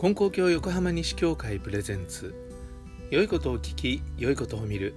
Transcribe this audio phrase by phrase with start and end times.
[0.00, 2.34] 金光教横浜西教会プレゼンツ。
[3.10, 4.94] 良いことを聞き良いことを見る。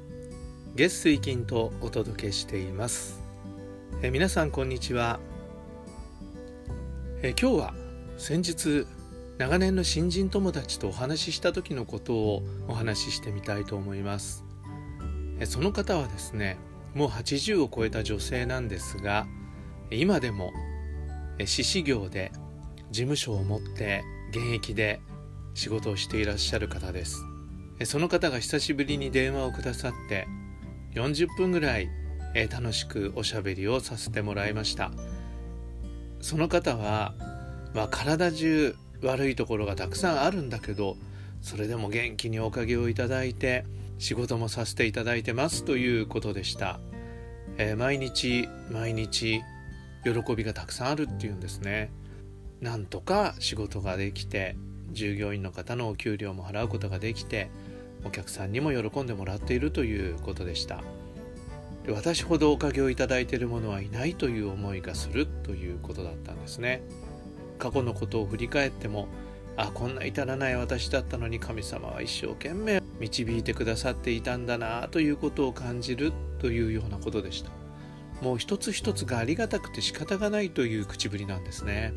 [0.75, 3.21] 月水金とお届けしています。
[4.01, 5.19] え皆さんこんにちは。
[7.21, 7.73] え今日は
[8.17, 8.87] 先日
[9.37, 14.45] 長年の新人友達とお話しした時のことをお話ししてみたいと思います。
[15.37, 16.57] えその方はですね
[16.95, 19.27] もう80を超えた女性なんですが
[19.91, 20.53] 今でも
[21.43, 22.31] 獅子業で
[22.89, 24.99] 事務所を持って現役で
[25.53, 27.23] 仕事をしていらっしゃる方です。
[27.85, 30.27] その方が久しぶりに電話をくださって
[30.95, 31.89] 40分ぐらい
[32.49, 34.91] 楽しくおしゃべりをさせてもらいました。
[36.19, 37.13] その方は、
[37.75, 40.95] まあ、体中悪いところがたくさんあるんだけど
[41.41, 43.65] それでも元気におかげをいただいて
[43.99, 46.79] 仕事もさせていただいてますということでした、
[47.57, 49.41] えー、毎日毎日
[50.03, 51.91] 喜びがたくさんあるっていうんですね。
[52.63, 54.55] なんとか仕事ができて
[54.93, 57.51] 従業員の方のお給料も払うことができて
[58.05, 60.81] お客さんにも喜んでもらっているということでした。
[61.89, 66.81] 私ほどおかげをいただいている者はいないという思いがするということだったんですね。
[67.59, 69.09] 過去のことを振り返っても
[69.57, 77.51] あこんな至らない私だったのに神様は一生懸命導いてくださっていたんだなということを感じるというようなことでした。
[78.21, 81.91] もう一つ一つがありがたくて仕方がないという口ぶりなんですね。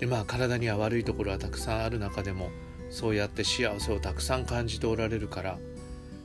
[0.00, 2.50] でまあ体には悪いところはたくさんある中でも
[2.90, 5.58] そうやって幸せをたくさん感じておられるから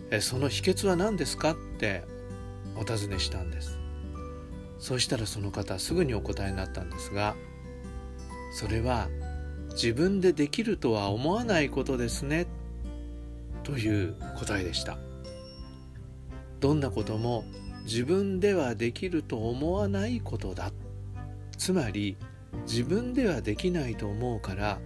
[0.10, 2.04] えその秘訣は何ですかって
[2.76, 3.80] お尋ねしたんです。
[4.80, 7.36] そうしたらその方すぐにお答えになったんですが
[8.54, 9.08] それは
[9.72, 12.46] 自分でできるとは思わないことですね
[13.64, 14.98] という答えでした。
[16.60, 17.44] どんなことも
[17.84, 20.72] 自分ではできると思わないことだ。
[21.58, 22.18] つまり
[22.64, 24.80] 自分ではできないと思うから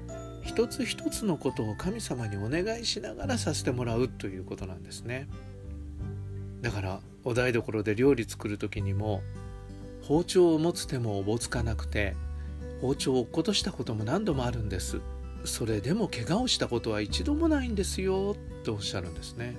[0.44, 5.28] 一つ一つのことを神様にお願いしながらさせてもらうということなんですね。
[6.62, 9.22] だからお台所で料理作る時にも
[10.02, 12.16] 包丁を持つ手もおぼつかなくて
[12.82, 15.02] 包丁を落っことしたことも何度もあるんです。
[15.46, 19.56] それでも怪我をしたことは一度もないんですよとおっしゃるんですね。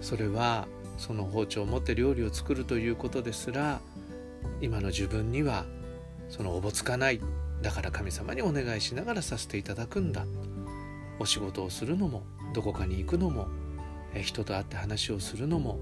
[0.00, 0.66] それは
[0.96, 3.80] その包丁を持って料理を作るということですら
[4.60, 5.64] 今の自分には
[6.30, 7.20] そのおぼつかない。
[7.60, 10.24] だから神様にお願いしながらさせていただくんだ。
[11.18, 12.22] お仕事をするのも
[12.54, 13.48] どこかに行くのも
[14.22, 15.78] 人と会って話をするのも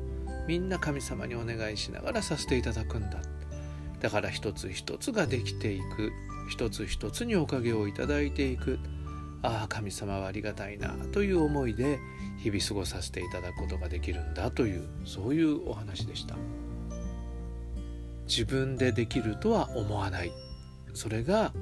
[0.48, 3.22] みんな神様にお願いしながらさせていただくんだ。
[4.00, 6.12] だから一つ一つができていく。
[6.48, 8.78] 一つ一つにおかげをいただいていく。
[9.42, 12.00] ああ神様はありがたいなという思いで
[12.38, 16.34] 日々過ごさせていただくことができるんだというそういうお話でした。
[18.28, 20.32] 自分でできるとは思わない。
[20.94, 21.52] それが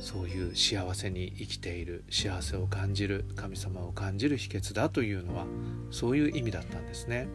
[0.00, 5.46] そういう幸せに生きている幸せを感じる神様を感じる秘訣だというのは
[5.90, 7.28] そういう意味だったんですね。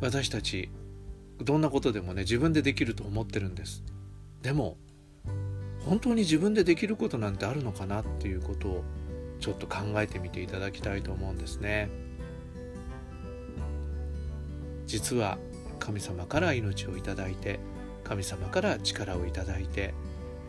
[0.00, 0.70] 私たち
[1.42, 3.84] どんなことでもね自分でできると思ってるんです。
[4.42, 4.78] でも
[5.84, 8.84] 本当に自分でできることなんてあるのかなっていうことを
[9.40, 12.07] ちょっと考えてみていただきたいと思うんですね。
[14.88, 15.38] 実は
[15.78, 17.60] 神様から命をいただいて
[18.02, 19.94] 神様から力をいただいて、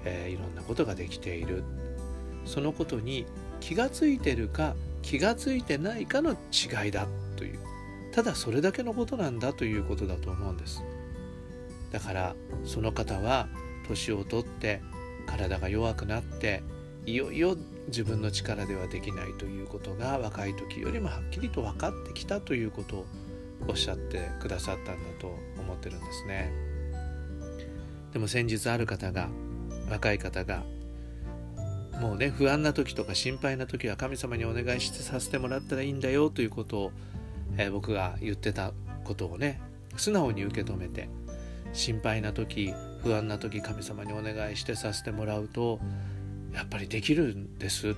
[0.06, 1.64] えー、いろんなことができている。
[2.46, 3.26] そのことに
[3.60, 7.06] 気がついてるか気がついてないかの違いだ
[7.36, 7.60] という。
[8.14, 10.82] ただそれだけのことなんだということだと思うんです。
[11.92, 13.50] だからその方は
[13.88, 14.82] 年を取って
[15.28, 16.64] 体が弱くなって
[17.06, 17.58] いよいよ
[17.88, 23.06] 自分の力ではできないということが若い時よりもはっきりと分かってきたということ
[23.68, 26.52] おっしゃってくださったんだと思ってるんですね
[28.14, 29.30] でも先日ある方が
[29.90, 30.64] 若い方が
[32.00, 36.92] もうね不安な時とか心配な時は神様にお願いしてさせてもらったらいいんだよということを、
[37.58, 38.72] えー、僕が言ってた
[39.03, 39.62] ことをね
[39.98, 41.10] 素直に受け止めて
[41.74, 42.74] 心配な時
[43.04, 45.80] 不安な時神様にお願いしてさせてもらうと
[46.54, 47.95] やっぱりできるんです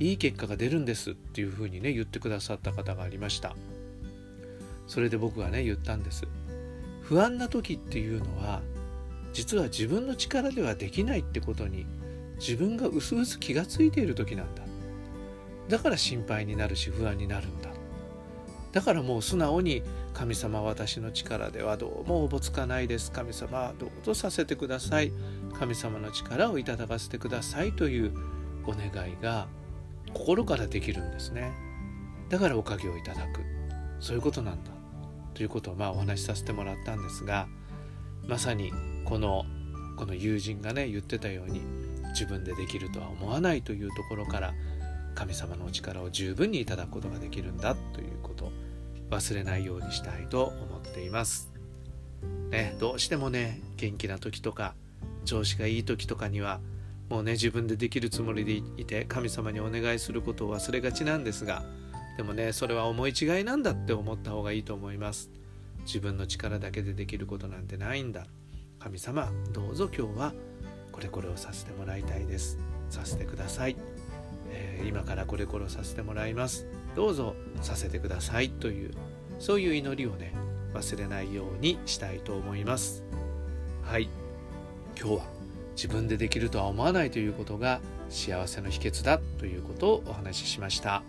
[0.00, 3.54] いい結果が出るんですっていうふうにね言ってくださった方がありました。
[4.88, 6.26] それで僕がね言ったんです。
[7.02, 8.60] 不安な時っていうのは
[9.32, 11.86] 実は自分の力ではできないってことに
[12.38, 14.62] 自分がうすうす気がついている時なんだ。
[15.68, 17.68] だから心配になるし不安になるんだ。
[18.72, 19.82] だからもう素直に
[20.14, 23.12] 神様私の力ではどうもおぼつかないです。
[23.12, 25.12] 神様どうぞさせてください。
[25.58, 27.72] 神様の力をいただかせてください。
[27.72, 28.12] という
[28.64, 29.48] お願いが
[30.14, 31.52] 心からできるんですね。
[32.30, 33.40] だからおかげをいただく。
[34.00, 34.77] そういうことなんだ。
[35.38, 37.46] ということをまあお話しさせてもらったんですが
[38.26, 38.72] まさに
[39.04, 39.46] この
[39.96, 41.60] この友人がね言ってたように
[42.08, 44.52] 自分でできるとは思わないというところから
[45.14, 48.50] 神様のお力を十分にいただくことができるんだということ
[49.10, 51.52] 忘れないようにしたいと思っています。
[52.50, 54.74] ね、どうしてもね元気な時とか
[55.24, 56.60] 調子がいい時とかには
[57.08, 61.62] もうね自分でできるつもりでいて神様にお願いすることを忘れがちなんですが
[62.18, 65.30] でもねそれは思い違いなんだって思った方がいいと思います。
[65.86, 68.26] 自分の力だけでできることなんてないんだ。
[68.80, 70.34] 神様どうぞ今日は
[70.90, 72.58] これこれをさせてもらいたいです。
[72.90, 73.76] させてください、
[74.50, 76.66] えー、今からこれこれをさせてもらいます。
[76.96, 78.50] どうぞさせてください。
[78.50, 78.90] という
[79.38, 80.34] そういう祈りをね
[80.74, 83.04] 忘れないようにしたいと思います。
[83.84, 84.08] はい。
[85.00, 85.26] 今日は
[85.76, 91.04] 自分でできるとは思わないということが幸せの秘訣だということをお話ししました。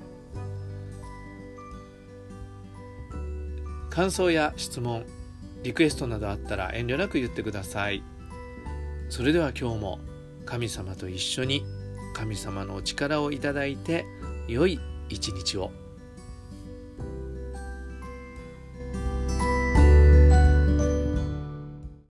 [3.99, 5.05] 感想や質問
[5.61, 8.01] リクエストなどあったら遠慮なく言ってください。
[9.09, 9.99] それでは今日も
[10.45, 11.65] 神様と一緒に
[12.13, 14.05] 神様のお力をいただいて
[14.47, 14.79] 良い
[15.09, 15.71] 一日を。